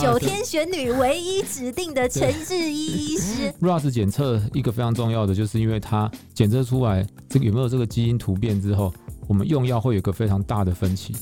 [0.00, 3.52] 九天玄女唯一指定的陈志一医师。
[3.60, 8.90] RAS 检测一个非常重要的，就是因为它检测出来这个有没有这个基因突变之后，
[9.28, 11.14] 我们用药会有一个非常大的分歧。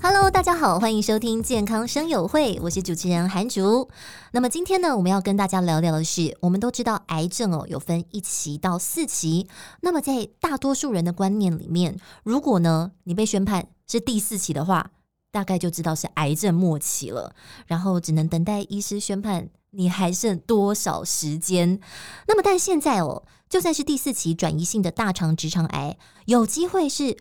[0.00, 3.88] Hello，大家好，欢迎收听健康生友会，我是主持人韩竹。
[4.30, 9.48] 那么今天呢，我们要跟大家聊聊的是，我们都知道癌症哦有分一期到四期。
[9.80, 14.92] 那么在大多数人的观念里面，如果呢你被宣判是第四期的话，
[15.36, 17.34] 大概就知道是癌症末期了，
[17.66, 21.78] 然后只能等待医师宣判你还剩多少时间。
[22.26, 27.18] 那么但现在哦，就算是第四期转移性的大肠直肠癌，有机会是。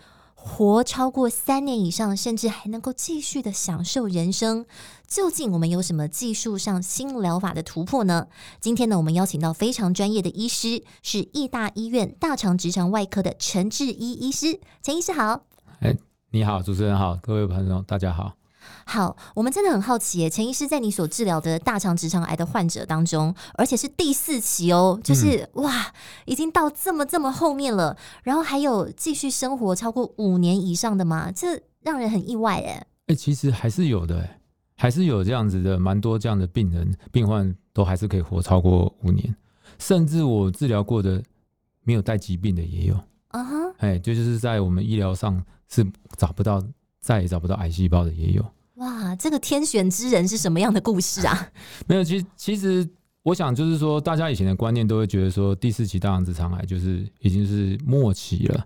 [0.47, 4.67] 活超过三年以上，甚至还能够继续的享受人生，
[5.07, 8.27] 究竟我们有什么技术上新疗法的突破呢？
[8.61, 14.59] 今天呢，我们邀请到非常专业的医师，是义大医院大肠直肠外科的陈志一医师。
[14.83, 15.47] 陈医师好。
[15.79, 15.97] 哎，
[16.35, 18.35] 你好，主持人好，各位朋友大家好。
[18.85, 25.93] 好，我们真的很好奇耶，陈医师在你所治疗的大肠直肠癌的患者当中，而且是第四期哦，就是、嗯、哇，
[26.25, 31.31] 已经到这么这么后面了，然后还有继续生活超过五年以上的吗？
[31.31, 32.61] 这让人很意外哎。
[32.63, 34.27] 哎、欸，其实还是有的，
[34.75, 39.33] 还是有这样子的，蛮多这样的病人病患都还是可以活超过五年，
[39.79, 41.23] 甚至我治疗过的
[41.83, 42.95] 没有带疾病的也有
[43.29, 45.85] 啊哈，哎，就就是在我们医疗上是
[46.17, 46.63] 找不到，
[46.99, 48.43] 再也找不到癌细胞的也有。
[48.75, 51.49] 哇，这个天选之人是什么样的故事啊？
[51.87, 52.87] 没有，其实其实
[53.23, 58.65] 我想就是说，大家以前的观念都会觉得说，第四期大肠直肠癌就是已经是末期了。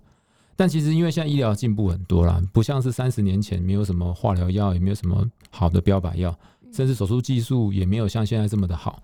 [0.55, 6.37] 但其实因为现在医疗进步很多啦，不像是三十年前没有什么化疗药，也没有什么好的标靶药，
[6.73, 9.01] 甚至手术技术也没有像现在这么的好，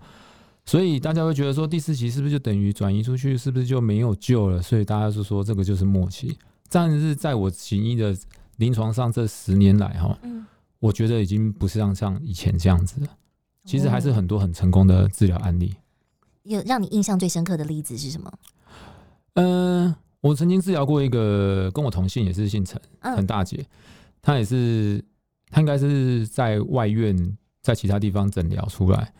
[0.66, 4.60] 所以大家会觉得说，第四期是不是就等于转移出去，是不是就没有救了？
[4.60, 6.36] 所以大家就说这个就是末期。
[6.68, 8.14] 但是在我行医的
[8.56, 10.18] 临床上这十年来，哈。
[10.78, 13.08] 我觉得已经不是像像以前这样子了，
[13.64, 15.74] 其实还是很多很成功的治疗案例。
[16.42, 18.30] 有让你印象最深刻的例子是什么？
[19.34, 23.66] 嗯、呃，我曾经治疗过一个跟我同姓，也是姓陈，陈大姐，
[24.20, 25.02] 她也是，
[25.50, 29.12] 她应该是在外院，在其他地方诊疗出来，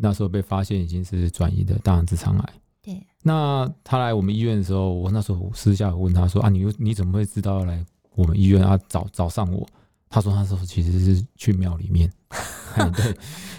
[0.00, 2.52] 那时候被发现已经是转移的大肠直肠癌。
[2.82, 7.84] 对，那他来我们医院的时候，我那时候私下问他说：“啊，你你怎么会知道要来
[8.14, 8.78] 我们医院啊？
[8.88, 9.66] 找找上我？”
[10.08, 12.10] 他说：“他说其实是去庙里面，
[12.96, 13.14] 对，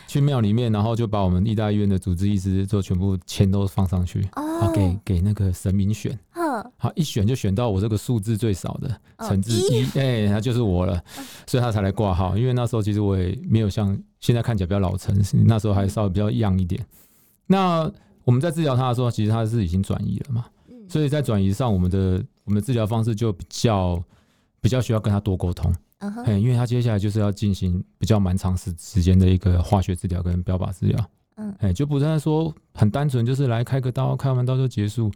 [0.07, 6.17] 去庙里面，然后就把我们义大医院的主治医师就全部签都放上去，啊，给给那个神明选，
[6.77, 8.89] 好一选就选到我这个数字最少的
[9.27, 11.01] 陈志一，哎，他就是我了，
[11.47, 12.37] 所以他才来挂号。
[12.37, 16.85] 因为那时候其实我也没有像现在看起来比较老成，那时候还稍微比较 young 一点。
[17.47, 17.91] 那
[18.23, 20.45] 我们在治疗他的时候，其实他是已经转移了嘛，
[20.87, 24.03] 所以在转移上，我们的我们的治疗方式就比较
[24.59, 25.73] 比较需要跟他多沟通。”
[26.25, 35.11] 嗯，因为他接下来就是要进行比较蛮长时时间的一个化学治疗跟标靶治疗，嗯，哎，就不是说很单纯就是来开个刀，开完刀就结束。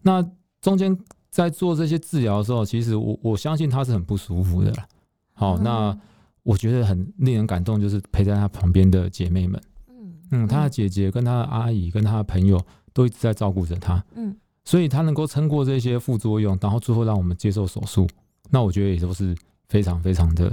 [0.00, 0.26] 那
[0.62, 4.88] 中间在做这些治疗的时候，其实我我相信他是很不舒服的啦。
[5.34, 5.94] 好，那
[6.42, 12.58] 我觉得很令人感动，就是陪在他旁边的姐妹们，嗯嗯，他的姐姐跟他的阿姨跟他的朋友
[12.94, 14.34] 都一直在照顾着他，嗯，
[14.64, 18.08] 所以他能够撑过这些副作用，然后最后让我们接受手术，
[18.48, 19.36] 那我觉得也都是。
[19.68, 20.52] 非常非常的，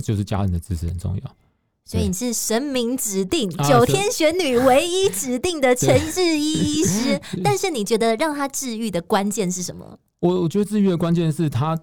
[0.00, 1.36] 就是家人的支持很重要。
[1.84, 7.20] 所以你是神明指定、九天玄女唯一指定的陈志一医师。
[7.42, 9.98] 但是你觉得让他治愈的关键是什么？
[10.20, 11.76] 我我觉得治愈的关键是他，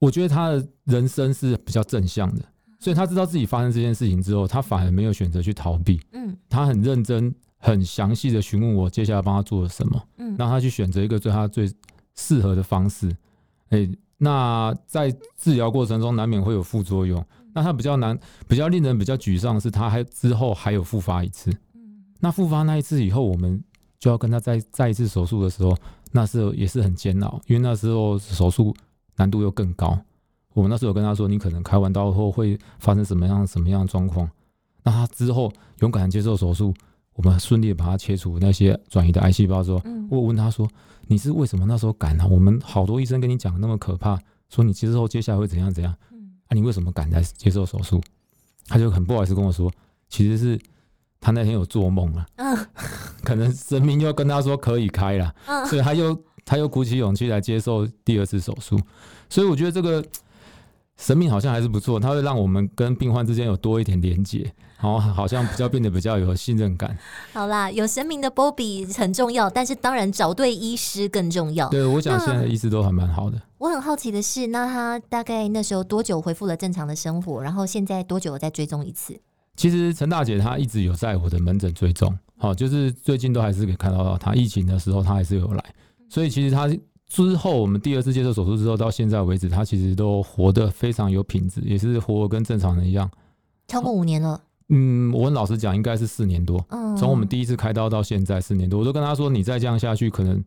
[0.00, 2.42] 我觉得他的人生是比较正向的，
[2.80, 6.00] 所以他知道自己发生这件事情之后，他反而没有选择去逃避。
[6.12, 11.70] 嗯，他很认真、很详细的询问我接下来帮他做了什么，嗯，让他去选择一个对他最
[12.16, 13.16] 适合的方式。
[13.68, 13.88] 哎。
[14.22, 21.50] 那在治疗过程中难免会有副作用，那他比较难、比较令人比较沮丧的是，他还之后还有复发一次。
[22.18, 23.64] 那复发那一次以后，我们
[23.98, 25.74] 就要跟他再再一次手术的时候，
[26.12, 28.76] 那时候也是很煎熬，因为那时候手术
[29.16, 29.98] 难度又更高。
[30.52, 34.30] 我们那时候有跟他说，你可能开完刀后会发生什么样什么样的状况。
[34.82, 36.74] 那他之后勇敢接受手术，
[37.20, 40.68] 我们顺利的把它切除那些转移的癌细胞之后，我问他说。
[41.06, 42.26] 你是为什么那时候敢呢、啊？
[42.28, 44.16] 我们好多医生跟你讲那么可怕，
[44.48, 45.92] 说你之后接下来会怎样怎样，
[46.46, 48.00] 啊，你为什么敢来接受手术？
[48.68, 49.68] 他就很不好意思跟我说，
[50.08, 50.56] 其实是
[51.20, 52.54] 他那天有做梦了啊，
[53.24, 55.34] 可能神明又跟他说可以开了，
[55.66, 58.78] 所以他又他又鼓起勇气来接受第二次手术。
[59.28, 60.04] 所以我觉得这个
[60.96, 66.96] 神明好像还是不错，他会让我们跟病患之间有多一点连接，然后好像比较变得比较有信任感。
[67.32, 71.68] 好啦，有神明的波比很重要，但是当然找对医师更重要。
[71.68, 73.40] 对，我想现在的医师都还蛮好的。
[73.58, 77.42] 我很好奇的是，那他大概那时候多久恢复了正常的生活？
[77.42, 79.20] 然后现在多久再追踪一次？
[79.56, 85.64] 其实陈大姐她一直有在我的门诊追踪，好，就是最近都还是可以看到她疫情的时候，她还是有来，
[86.08, 86.68] 所以其实她。
[87.12, 93.10] 之后，我们第二次接受手术之后，到现在为止，她其实都活得非常有品质，也是活得跟正常人一样。
[93.66, 94.40] 超过五年了。
[94.70, 96.64] 嗯，我跟老师讲，应该是四年多。
[96.70, 100.42] 嗯，从我们第一次开刀到现在四年多，我都跟他说，你再这样下去，可能。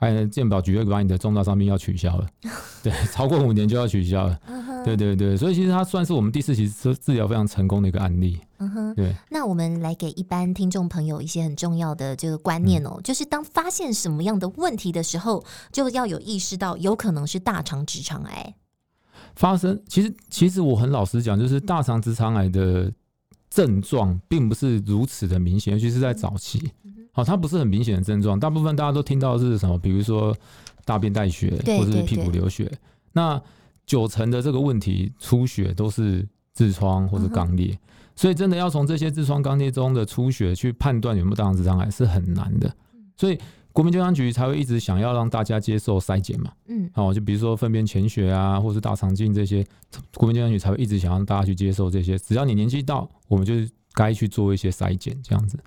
[0.00, 2.26] 哎，健保局会把你的重大伤病要取消了，
[2.82, 4.38] 对，超过五年就要取消了，
[4.84, 8.38] 对对对，所以其实它算是我们第四期治治疗非常成功的一个案例。
[8.58, 9.14] 嗯哼，对。
[9.30, 18.54] 那我们来给一般听众朋友一些很重要的这个观念哦，就是当发现什么样的问题的时候，就要有意识到有可能是大肠直肠癌
[19.36, 19.80] 发生。
[19.88, 22.92] 其实，其实我很老实讲，就是大肠直肠癌的
[23.54, 26.60] 症状并不是如此的明显，尤其是在早期。
[27.12, 29.78] 好，它不是很明显的症状，大部分大家都听到的是什么？
[29.78, 30.36] 比如说
[30.84, 32.68] 大便带血，或者是屁股流血。
[33.12, 33.40] 那
[33.86, 37.78] 九成的这个问题出血都是痔疮或者肛裂，
[38.16, 42.74] 所以真的要从这些痔疮肛裂中的出血去判断有没有大肠直肠癌是很难的。
[43.16, 43.38] 所以
[43.74, 46.52] 国民健康局才会一直想要让大家接受筛检嘛。
[46.68, 49.66] 嗯，好，就比如说粪便潜血啊，或是大肠镜这些，
[50.14, 52.16] 国民健康局才会一直想让大家去接受这些。
[52.16, 53.52] 只要你年纪到，我们就
[53.92, 55.58] 该去做一些筛检，这样子。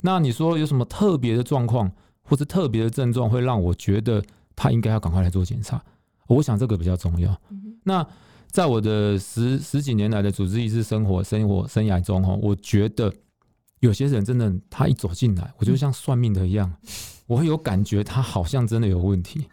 [0.00, 1.92] 那你说有什么特别的状况，
[2.22, 4.24] 或是特别的症状，会让我觉得
[4.56, 5.84] 他应该要赶快来做检查？
[6.28, 7.38] 我想这个比较重要。
[7.84, 8.06] 那
[8.46, 13.12] 在我的十十几年来的主治医师生活、生活生涯中，哈，我觉得
[13.80, 16.72] 有些人真的，他一走进来，我就像算命的一样，
[17.30, 19.46] 我会有感觉他好像真的有问题。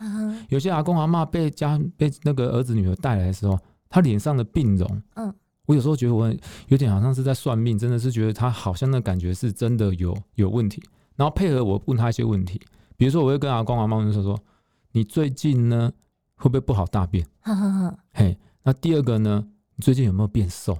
[0.50, 3.56] 有些阿公阿妈被家被那个儿子女儿带来的时候，
[3.88, 5.32] 他脸上的病容，嗯。
[5.68, 6.34] 我有时候觉得我
[6.70, 10.82] 有点好像是在算命，真的是觉得他好像那感觉是真的有有问题，
[11.16, 12.60] 然后配合我问他一些问题，
[12.96, 14.40] 比如说我会跟阿公阿妈说说，
[14.94, 15.92] 你最近呢
[16.36, 17.28] 会不会不好大便？
[18.14, 19.46] 嘿，那第二个呢，
[19.76, 20.80] 你最近有没有变瘦？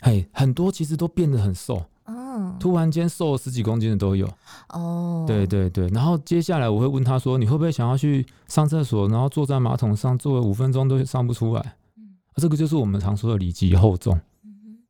[0.00, 1.84] 嘿，很多其实都变得很瘦，
[2.58, 4.28] 突然间瘦了十几公斤的都有。
[4.70, 11.76] 哦，对对对，然后接下来我会问他说，你会不会想要去上厕所，然后坐在马桶上坐了五分钟都上不出来？
[12.36, 14.20] 这个就是我们常说的“里脊厚重”，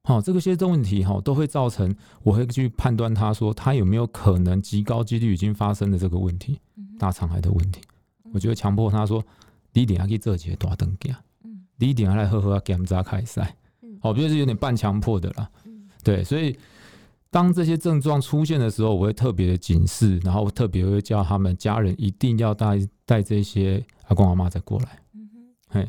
[0.03, 1.95] 好，这个些问题哈都会造成，
[2.25, 6.59] 我会去判断他说他有没有可能极高几率已经发生的这个问题，
[6.99, 7.81] 大肠癌的问题，
[8.33, 9.23] 我就会强迫他说，
[9.73, 11.15] 你一定要去做几个大肠镜，
[11.77, 13.55] 你一定要来好好检查开塞，
[14.01, 15.49] 好，比如是有点半强迫的啦，
[16.03, 16.59] 对，所以
[17.31, 25.01] 当这些症状出现的时候，我会特别的警示，然后特别会叫他们家人一定要带带这些阿公阿妈再过来。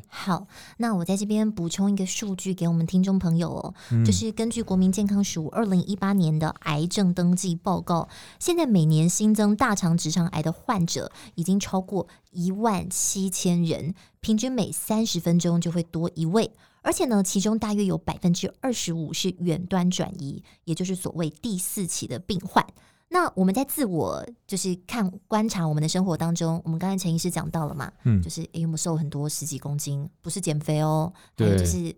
[0.09, 0.47] 好，
[0.79, 16.51] 那我在这边补充一个数据给我们听众朋友哦，嗯、就是根据国民健康署二零一八年的癌症登记报告，现在每年新增大肠直肠癌的患者已经超过一万七千人，平均每三十分钟就会多一位，
[16.87, 22.65] 而且呢，其中大约有百分之二十五是远端转移，也就是所谓第四期的病患。
[23.09, 30.09] 那我们在自我就是看观察我们的生活当中，我们刚才陈医师讲到了嘛，嗯，就是哎，有没有瘦很多十几公斤？
[30.21, 31.93] 不是减肥哦，对，就是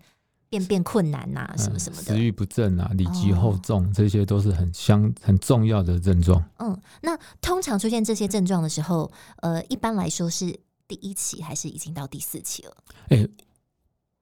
[0.50, 6.44] 便便困难呐、啊，什么什么的，食欲不振啊，里脊厚重，哦、这些都是很相很重要的症状。
[6.58, 9.12] 嗯，那通常出现这些症状的时候，
[9.44, 12.78] 呃，一般来说是第一期还是已经到第四期了？
[13.10, 13.28] 哎，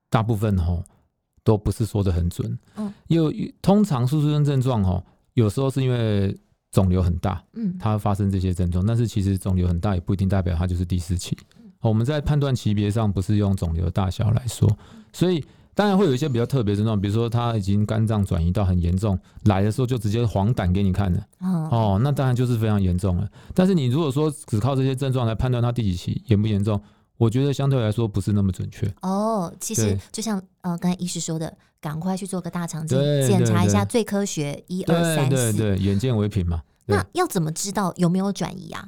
[0.09, 0.83] 大部分哈
[1.43, 6.37] 都不是说的很准，嗯，因为通常出现症状哈，有时候是因为。
[6.69, 11.35] 肿瘤很大，嗯，它发生这些症状，但是其实肿瘤很大也不一定代表它就是第四期。
[11.79, 14.69] 我们在判断级别上不是用肿瘤的大小来说，
[15.13, 21.25] 所以当然会有一些比较特别症状，比如说它已经肝脏转移到很严重，来的时候就直接黄疸给你看了，
[21.71, 23.27] 哦，那当然就是非常严重了。
[23.55, 26.79] 但是你如果说只靠这些症状来判断它第几期严不严重，
[27.17, 28.91] 我觉得相对来说不是那么准确。
[29.01, 31.55] 哦，其实就像呃刚才医师说的。
[31.79, 32.97] 赶快去做个大肠镜，
[33.27, 35.29] 检查一下最科学一二三四。
[35.29, 36.59] 对对对，眼见为凭嘛。
[36.87, 38.83] 那要怎么知道有没有转移啊？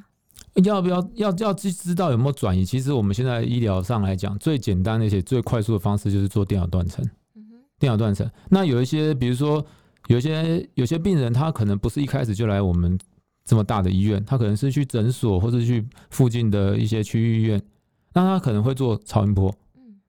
[0.64, 2.64] 要不要要要知知道有没有转移？
[2.64, 7.02] 其实我们现在医疗上来讲，最简单而且最快速的方式就是做电脑断层。
[7.36, 8.28] 嗯、哼电脑断层。
[8.48, 9.64] 那有一些，比如说
[10.08, 12.98] 有些有些病人，他可能不是一开始就来我们
[13.44, 17.62] 这么大的医院，他可能是去诊所或者去附近的一些区域医院，
[18.12, 19.54] 那他可能会做超音波。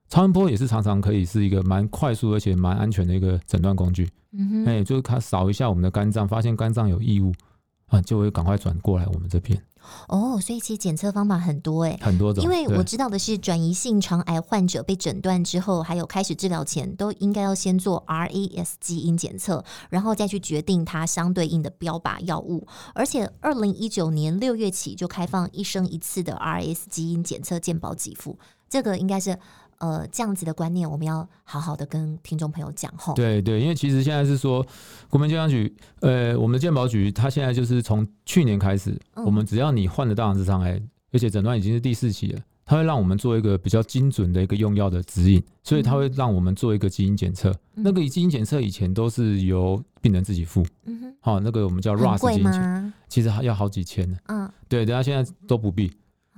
[0.10, 4.10] 超音波也是常常可以是一个蛮快速而且蛮安全的一个诊断工具。
[4.34, 7.34] 嗯哼，哎，就是他扫一下我们的肝脏，发现肝脏有异物
[7.88, 9.62] 啊，就会赶快转过来我们这边。
[10.08, 12.44] 哦，所以其实检测方法很多哎，很多种。
[12.44, 22.68] 因为我知道的是，转移性肠癌患者被诊断之后，还有开始治疗前，都应该要先做 RAS 基因检测，然后再去决定它相对应的标靶药物。
[22.94, 28.38] 而且，二零一九年六月起就开放一生一次的 RAS 基因检测健保给付，
[28.70, 29.38] 这个应该是。
[29.82, 33.16] 呃，这样子的观念，我们要好好的跟听众朋友讲吼。
[33.16, 34.64] 对对，因为其实现在是说，
[35.10, 40.80] 国民健康局，呃，我们的健保局，它现在就是从去年开始，嗯、我们只要你患了大肠直肠癌，
[41.12, 47.50] 而且诊断已经是第四期了，它会让我们做一个比较精准的一个用药的指引，所以它会让我们做一个基因检测。
[47.76, 54.16] 嗯、那个基因检测以前都是由病人自己付，嗯哼，好，那个我们叫 RAS 基因检，其实还要好几千呢。
[54.28, 55.92] 嗯，对，等下现在都不必。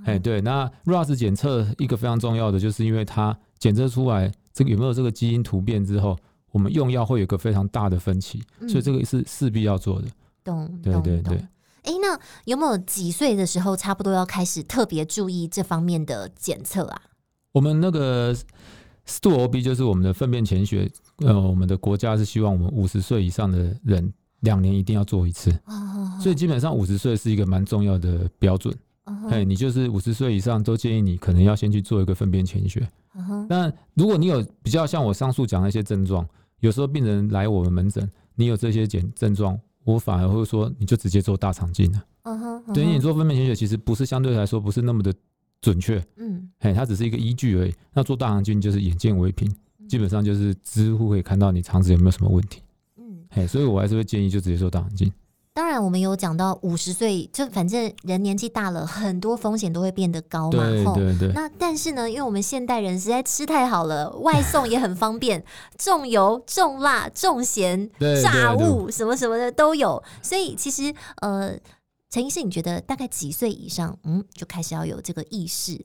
[0.06, 6.18] 哎，对，那 RAS 检测一个非常重要的，就是因为它检测出来这个有没有这个基因突变之后，
[6.52, 10.08] 我们用药会有一个非常大的分歧，嗯、所以这个是势必要做的。
[10.44, 11.38] 懂，对对对。
[11.84, 17.02] 哎，那有没有几岁的时候差不多要开始特别注意这方面的检测啊？
[17.52, 18.34] 我们那个
[19.06, 28.74] STOOL-OB 就是我们的粪便潜血，呃，我们的国家是希望我们五十岁以上的人两年一定要做一次，哦、所以基本上五十岁是一个蛮重要的标准。
[29.06, 29.44] 哎，uh.
[29.44, 32.88] 你就是五十岁以上，都建议你可能要先去做一个粪便潜血。
[33.50, 33.74] 那、uh huh.
[33.96, 36.28] 如果你有比较像我上述讲的一些症状，
[36.62, 42.04] 有时候病人来我们门诊，你有这些检症状，我反而会说你就直接做大肠镜了。
[42.24, 42.66] 嗯哼、uh，huh.
[42.66, 42.74] uh huh.
[42.74, 45.14] 对，你做粪便潜血其实不是相对来说不是那么的
[45.62, 46.02] 准确。
[46.16, 47.74] 嗯、uh，哎、huh.，它只是一个依据而已。
[47.94, 49.54] 那做大肠镜就是眼见为凭，
[49.90, 52.62] 基本上就是几乎可以看到你肠子有没有什么问题。
[52.98, 55.12] 嗯，哎，所以我还是会建议就直接做大肠镜。
[55.56, 60.64] 当然，我们有讲到五十岁，就反正人年纪大了，很多风险都会变得高嘛。
[60.68, 61.32] 对对对。
[61.34, 65.46] 那但是呢，因为我们现代人实在吃太好了，外送也很方便，
[65.78, 67.88] 重油、重辣、重咸、
[68.24, 70.92] 炸物什么什么的都有，所以其实
[71.22, 71.56] 呃，
[72.10, 75.80] 陈医师，你觉得大概几岁以上，嗯，就开始要有这个意识？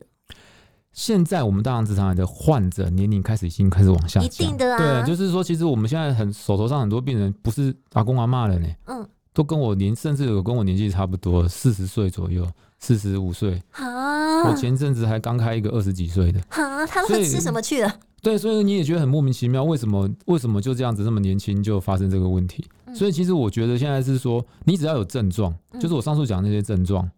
[0.94, 4.78] 现在我们大肠直肠癌的患者年龄开始已经开始往下降，一定的啊。
[4.78, 8.66] 对，就是说，其实我们现在很手头上很多病人不是阿公阿妈了呢。
[8.86, 9.06] 嗯。
[9.38, 12.44] 都跟我年，甚至有跟我年纪差不多，四十岁左右，
[12.80, 13.62] 四十五岁。
[13.70, 14.42] 啊！
[14.48, 16.40] 我前阵子还刚开一个二十几岁的。
[16.48, 16.84] 啊！
[16.84, 18.00] 他们吃什么去了？
[18.20, 20.10] 对，所以你也觉得很莫名其妙，为什么？
[20.26, 22.66] 为什么就这样子这么年轻就发生这个问题？
[22.86, 27.10] 嗯、所以其实我觉得现在是说，你只要有症状，就是我上述讲的那些症状，嗯、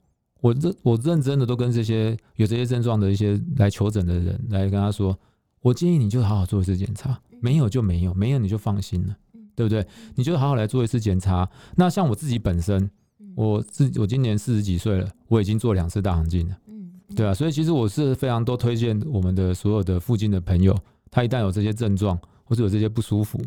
[0.42, 5.18] 我认我认真的都跟这些有这些症状的一些来求诊的人来跟他说，
[5.62, 9.16] 我建议你就好好做一次检查，没有就没有，没有你就放心了。
[9.60, 9.86] 对不对？
[10.14, 11.46] 你就好好来做一次检查。
[11.76, 12.90] 那像我自己本身，
[13.34, 16.56] 我自我今年四十几岁了，我已经做两次大肠镜了。
[16.66, 20.74] 嗯，对啊，所以其实我是非常多推荐我们的所有的附近的朋友，
[21.10, 23.38] 他一旦有这些症状或者有这些不舒服，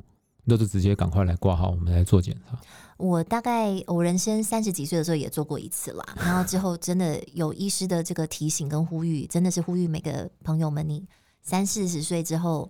[0.44, 2.56] 那就直接赶快来挂号，我们来做检查。
[2.98, 11.08] 我大概我人生三十几岁的时候也做过一次啦，然后之后真的有医师的这个提醒跟呼吁，真的是呼吁每个朋友们，你
[11.42, 12.70] 三四十岁之后。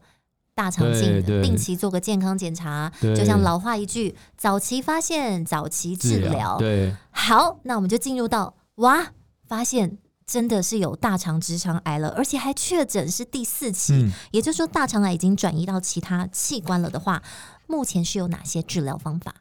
[0.56, 6.58] 大肠镜，定期做个健康检查，就像老话一句：早期发现，早期治疗。
[6.58, 9.14] 对，好，那我们就进入到哇，
[9.48, 17.24] 发现真的是有大肠直肠癌了，而且还确诊是第四期，嗯、也就是说大肠癌已经转移到其他器官了的话，
[17.66, 19.34] 目前是有哪些治疗方法？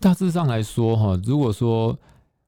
[0.00, 1.98] 大致上来说，哈，如果说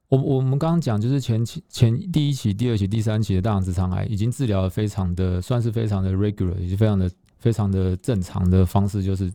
[0.08, 7.10] 我我们刚刚讲，就是前期前第一期、第二期、第三期的大肠直肠癌已经治疗的非常的，算是非常的 regular，也是非常的。
[7.42, 9.30] 非常的正常的方式，就是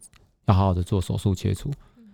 [0.45, 1.69] 要好好的做手术切除。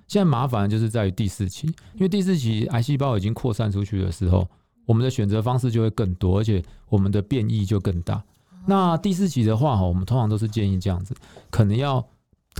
[0.08, 4.46] 现在麻烦就是在于第四期，因为第四期癌细胞已经扩散出去的时候，
[4.86, 8.22] 我们的选择方式就会更多，而且我们的变异就更大。
[8.66, 11.16] 那第四期的话，哈，我们通常都是建议这样子，
[11.50, 12.06] 可能要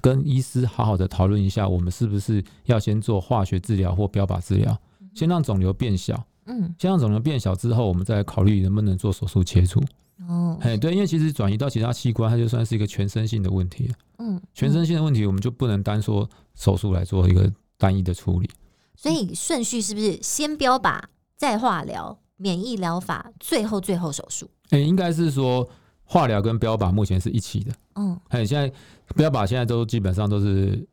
[0.02, 4.78] 跟医师好好的讨论一下，我们是不是要先做化学治疗或标靶治疗，
[5.14, 6.24] 先让肿瘤变小。
[6.46, 9.82] 嗯，先让肿瘤变小之后，我们再考虑能不能做手术切除。
[10.28, 13.92] 哦，哎，对，因为其实转移到其他器官，它就算是一个全身性的问题。
[14.20, 18.50] 嗯，全身性的问题，我们就不能单说手术来做一个单一的处理。
[18.96, 21.02] 所以顺序是不是先标靶，
[21.36, 24.50] 再化疗、免疫疗法，最后最后手术？
[24.70, 25.68] 哎，应该是说
[26.04, 27.72] 化疗跟标靶目前是一起的。
[27.96, 28.72] 嗯，哎，现在
[29.16, 30.88] 标靶现在都基本上都是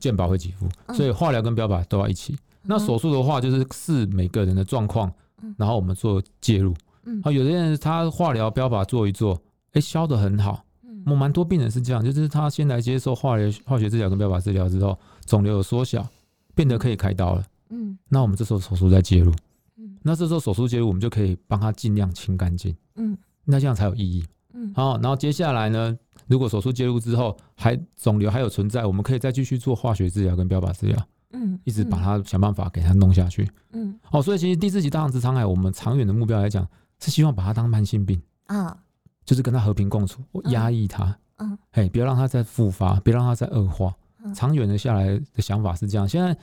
[0.00, 2.36] 健保会给付，所以化疗跟标靶都要一起。
[2.62, 5.12] 那手术的话，就是视每个人的状况，
[5.56, 6.74] 然后我们做介入。
[7.06, 9.40] 嗯，好，有的人他化疗标靶做一做，
[9.72, 10.62] 哎，消得很好。
[10.82, 16.06] 嗯，我蛮多病人是这样，就是他先来接受化疗、化学治疗跟标靶治疗之后，肿瘤有缩小，
[16.54, 17.44] 变得可以开刀了。
[17.70, 19.32] 嗯，那我们这时候手术再介入。
[19.78, 22.76] 嗯，那这时候手术介入，我们就可以帮他尽量清干净。
[22.96, 24.24] 嗯，那这样才有意义。
[24.52, 25.96] 嗯，好，然后接下来呢，
[26.26, 31.08] 如果手术介入之后还肿瘤还有存在，我们可以再继续做化学治疗跟标靶治疗。
[31.32, 36.66] 嗯，一直把它想办法给它弄下去，嗯，哦，所以其实第四级大肠直肠癌，我们长远的目标来讲，
[37.00, 38.76] 是希望把它当慢性病啊，
[39.24, 46.08] 就是跟它和平共处，我压抑它，嗯，哎，不要让它再复发，别让它再恶化，嗯，长远的下来的想法是这样。
[46.08, 46.36] 现在，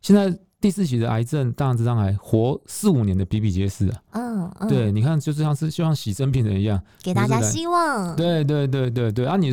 [0.00, 0.38] 现在。
[0.62, 4.02] 第四期的癌症，大肠直肠癌活四五年的比比皆是啊。
[4.12, 8.14] 嗯，嗯对，你看，就像是就像洗肾病人一样，给大家希望。
[8.14, 9.36] 对对对对对啊！
[9.36, 9.50] 你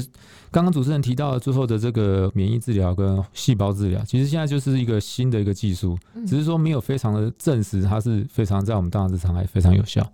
[0.52, 10.08] 刚刚主持人提到了最后的这个免疫治疗跟细胞治疗，其实现在就是一个新的一个技术，只是说没有非常的证实它是非常在我们大肠直肠癌非常有效，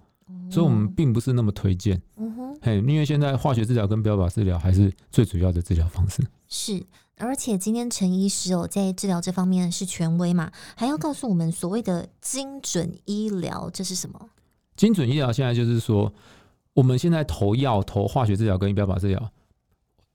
[0.49, 2.01] 所以我们并不是那么推荐。
[2.17, 6.25] 嗯哼，嘿，因为现在化学治疗跟标靶治疗还是最主要的治疗方式。
[6.47, 6.83] 是。
[7.17, 14.19] 而且今天陈医师哦，在治疗这方面是权威嘛，还要告诉我们所谓的精准医疗，这是什么？
[14.75, 16.13] 精准医疗现在就是说，
[16.73, 19.31] 我们现在投药、投化学治疗跟标靶治疗，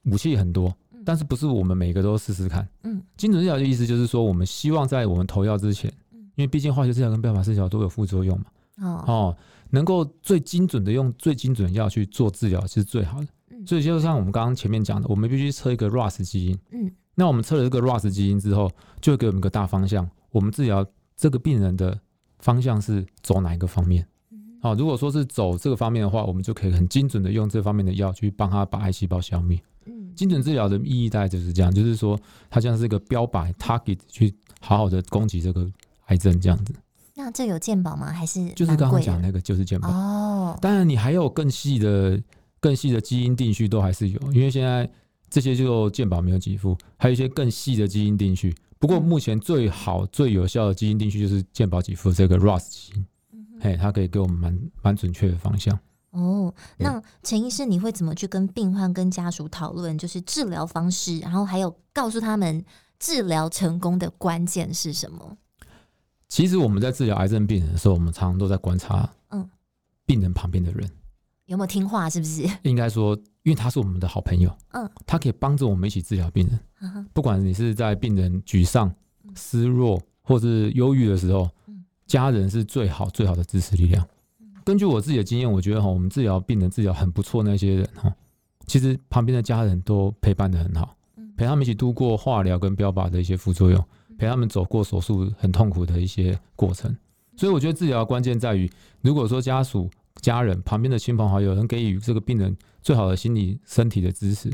[0.05, 2.69] 武器很多，但是不是我们每个都试试看。
[2.83, 8.45] 嗯，精准医疗的意思就是说，我们希望在我们投药之前，因为毕竟化学治疗跟标靶治疗都有副作用嘛，
[8.83, 9.37] 哦，哦，
[9.71, 13.29] 能够最精准的用最精准的药去做治疗是最好的。
[13.67, 16.59] 所以就像我们刚刚前面讲的，我们必须测一个 RAS 基因。
[16.71, 20.09] 嗯，那我们测了这个 RAS 基因之后，就会给我们一个大方向。
[20.31, 20.85] 我们治疗
[21.17, 22.01] 这个病人的
[22.39, 24.07] 方向是走哪一个方面？
[24.63, 29.61] 好，如果说是走这个方面的话，我们就可以很精准的用这方面的药去帮他把癌细胞消灭。
[29.87, 35.71] 嗯，精准治疗的意义大概就是这样，就是说它像是一个标靶 target 去好好的攻击这个
[36.07, 36.75] 癌症这样子。
[37.31, 38.13] 那这有鉴保吗？
[38.13, 40.59] 还是就是刚刚讲那个就是鉴保哦。
[40.61, 42.21] 当然你还有更细的。
[42.63, 44.87] 更细的基因定序都还是有，因为现在
[45.31, 48.55] 这些就鉴保没有给付，还有一些更细的基因定序。
[48.79, 53.07] 不过目前最好最有效的基因定序就是鉴保给付这个 ROS 基因，
[53.63, 55.75] 嘿，它可以给我们蛮蛮准确的方向。
[56.11, 62.63] 哦，那陈医师，你会怎么去跟病患跟家属讨论，就是治疗方式，然后还有告诉他们
[62.99, 65.39] 治疗成功的关键是什么？
[66.31, 69.47] 其实我们在治疗癌症病人的时候，我们常常都在观察，嗯，
[70.07, 70.89] 病人旁边的人。
[71.47, 72.09] 有没有听话？
[72.09, 72.49] 是不是？
[72.63, 76.61] 应该说，因为他是我们的好朋友，嗯，他可以帮着我们一起治疗病人。
[76.83, 78.95] 嗯，不管你是在病人沮丧、
[79.35, 81.51] 失落或是忧郁的时候，
[82.07, 84.07] 家人是最好最好的支持力量。
[84.65, 88.15] 根据我自己的经验，我觉得哈，我们治疗病人治疗很不错，那些人哈，
[88.67, 90.97] 其实旁边的家人都陪伴的很好，
[91.37, 93.85] 陪他们一起度过化疗跟标靶的一些副作用，
[94.21, 96.95] 陪他们走过手术很痛苦的一些过程。
[97.37, 99.91] 所以我觉得治疗的关键在于，如果说家属。
[100.21, 104.53] 家人旁边的亲朋好友能给予这个病人最好的心理、身体的支持，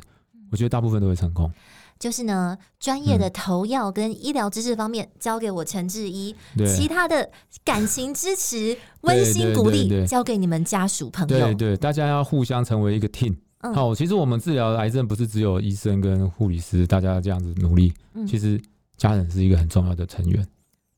[0.52, 1.50] 我觉得大部分都会成功。
[1.98, 7.28] 就是呢，专业的投药跟医疗知识方面交给我陈志一，其他的
[7.64, 11.52] 感情支持、 温馨鼓励交给你们家属朋友。
[11.52, 13.34] 对对，大家要互相成为一个 team。
[13.74, 17.92] 好，其实我们治疗癌症不是只有医生跟护理师，大家这样子努力，
[18.28, 18.60] 其实
[18.96, 20.46] 家人是一个很重要的成员。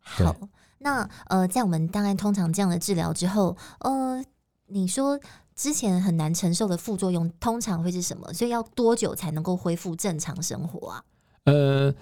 [0.00, 0.34] 好，
[0.78, 4.24] 那呃，在我们大概通常这样的治疗之后，呃。
[4.70, 5.18] 你说
[5.56, 8.30] 之前很难承受的副作用通常会是什么？
[8.34, 11.02] 所以要多久才能够恢复正常生活啊？
[11.44, 11.94] 呃，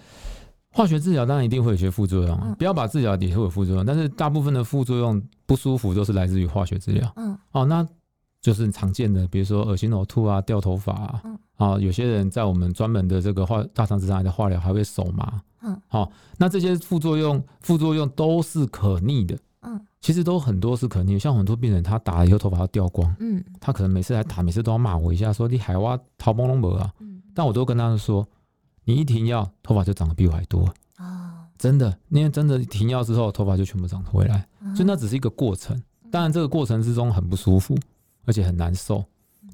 [0.72, 7.12] 化学治疗当然一定会有些副作用，不要把治疗也会有副作用，但是大部分的副作用不舒服都是来自于化学治疗。
[7.14, 7.86] 嗯，哦，那
[8.40, 11.20] 就是常见的，比如说恶心呕吐啊、掉头发啊。
[11.22, 15.40] 嗯，啊，有些人在我们专门的这个化大肠直肠癌的化疗还会手麻。
[15.62, 19.38] 嗯，好，那这些副作用副作用都是可逆的。
[19.62, 28.24] 嗯，其实都很多是可逆，像很多病人他打了以后头发要掉光，嗯，他可能每次来打，每次都要骂我一下，说你海蛙逃崩龙膜啊，嗯，但我都跟他们说，
[28.84, 35.80] 你一停药，头发就长得比我还多啊，真的，因为真的停药之后，头发就全部长回来，所以那只是一个过程，
[36.12, 37.76] 当然这个过程之中很不舒服，
[38.24, 39.04] 而且很难受，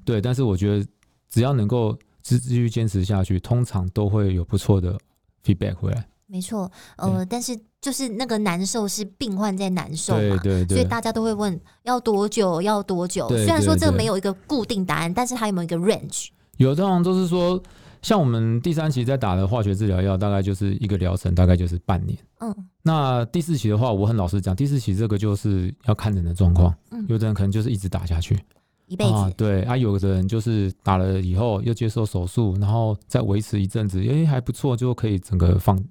[0.05, 0.85] 对，但是我觉得
[1.27, 4.95] 只要能够继继续坚持下去，通常都会有不错的
[5.43, 6.07] feedback 回来。
[6.25, 13.27] 没错，呃，但是就是那个难受是病患在难受嘛，对对对，所以大家都会问要多久，要多久。
[13.29, 16.29] 虽然说这个没有一个固定答案，但是它有没有一个 range？
[16.57, 17.61] 有的人都是说，
[18.01, 22.17] 像我们第三期在打的化学治疗药，大概就是一个疗程，大概就是半年。
[22.39, 28.39] 嗯，那第四期的话，我很老实讲，第四期这个就是要看人的状况，嗯，有的人可能就是一直打下去。
[28.87, 35.81] 一辈子、啊、对啊，有的人就是打了以后又接受手术，然后再维持一阵子，诶、欸、还不错，就可以整个放，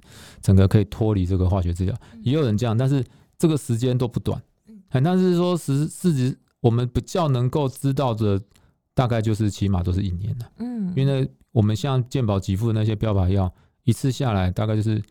[0.42, 1.94] 整个可以脱离这个化学治疗。
[2.22, 3.02] 也有人这样，但是
[3.38, 4.40] 这个时间都不短。
[4.68, 8.40] 嗯，但是说实事实，我们比较能够知道的，
[8.94, 10.50] 大概就是起码都是一年了。
[10.58, 13.52] 嗯，因为我们像健保给付的那些标靶药，
[13.84, 15.02] 一次下来大概就是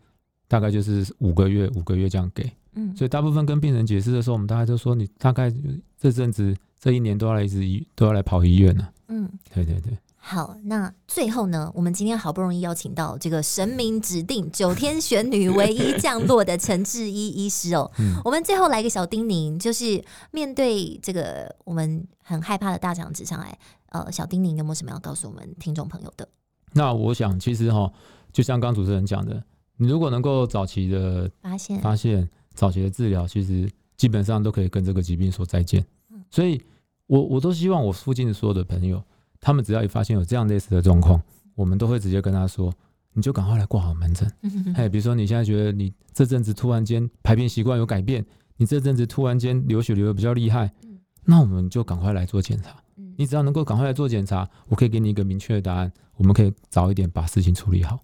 [0.46, 2.48] 大概就是五个月，五个月这样给。
[2.74, 5.52] 嗯，所以大部分跟病人解释的时候，我们大概就说你大概
[5.98, 6.56] 这阵子。
[6.82, 8.92] 这一年都要来一直医，都要来跑医院呢、啊。
[9.06, 9.96] 嗯，对对对。
[10.16, 17.88] 好，那最后呢，我们今天好不容易邀请到这个神明指定九天玄女唯一降落的陈志一医师哦。
[18.00, 23.56] 嗯、我们最后来个小叮咛，就是面对这个我们很害怕的大肠直肠癌，
[23.90, 26.28] 呃，小叮咛有没有什么要告诉我们听众朋友的？
[26.72, 27.92] 那我想，其实哈，
[28.32, 29.40] 就像刚主持人讲的，
[29.76, 35.84] 你如果能够早期的发现、发现早期的治疗，其实基本上都可以跟这个疾病说再见。
[36.10, 36.62] 嗯、所以
[37.06, 39.02] 我我都希望我附近的所有的朋友。
[39.40, 41.20] 他们只要一发现有这样类似的状况，
[41.56, 42.72] 我们都会直接跟他说
[43.12, 44.30] ：“你就赶快来挂好门诊。”
[44.76, 48.24] 哎，比如说你现在觉得你这阵子突然间排便习惯有改变，
[48.56, 50.72] 你这阵子突然间流血流的比较厉害，
[51.24, 52.76] 那我们就赶快来做检查。
[53.16, 57.98] 你只要能够赶快来做检查，我可以给你一个明确的答案，我们可以早一点把事情处理好。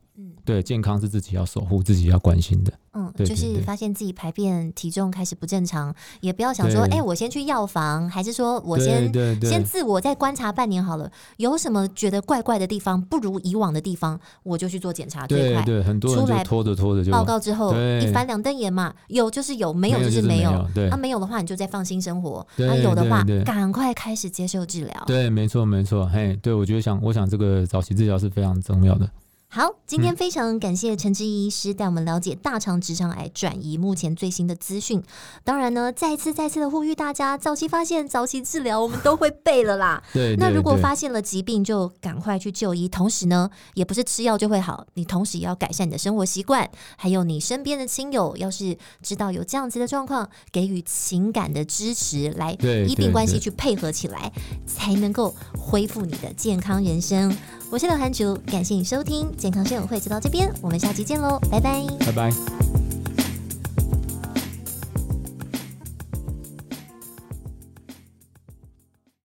[0.48, 2.72] 对，健康是自己要守护、自己要关心的。
[2.94, 11.12] 嗯，就是发现自己排便体重开始不正常，也不要想说，哎、欸，我先去药房，还是说我先先自我再观察半年好了。
[11.36, 15.62] 有什么觉得怪怪的地方，不如以往的地方，我就去做检查最快。
[15.64, 20.66] 对对，很多人就拖着拖着就报告之后一翻两瞪眼嘛，有就是有，没有就是没有。
[20.74, 22.38] 对，啊，没有的话你就再放心生活。
[22.56, 25.04] 啊，有的话赶快开始接受治疗。
[25.06, 26.06] 对，没错没错。
[26.06, 29.06] 嘿，对我觉得想，我想这个早期治疗是非常重要的。
[29.50, 35.02] 好，今天非常感谢陈志毅医师带我们了解大肠直肠癌转移目前最新的资讯。
[35.42, 40.02] 当然呢，再次再次的呼吁大家，早期发现、早期治疗，我们都会背了啦。
[40.12, 40.38] 对，对，对。
[40.38, 42.86] 那如果发现了疾病，就赶快去就医。
[42.86, 52.52] 同时呢，也不是吃药就会好，你同时也要改善你的生活习惯，还有你身边的亲友，要是知道有这样子的状况，给予情感的支持，来
[52.86, 54.30] 医病关系去配合起来，
[54.66, 57.34] 才能够恢复你的健康人生。
[57.70, 62.77] 我是刘涵竹，感谢你收听健康生活会，就到这边，我们下期见喽，拜拜，拜拜。